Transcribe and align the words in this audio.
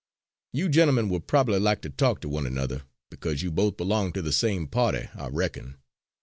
You 0.51 0.67
gentlemen 0.67 1.09
will 1.09 1.19
probably 1.19 1.59
like 1.59 1.83
to 1.83 1.91
talk 1.91 2.21
to 2.21 2.27
one 2.27 2.47
another, 2.47 2.85
because 3.11 3.43
you 3.43 3.51
both 3.51 3.77
belong 3.77 4.13
to 4.13 4.23
the 4.23 4.31
same 4.33 4.65
party, 4.65 5.09
I 5.13 5.27
reckon. 5.27 5.75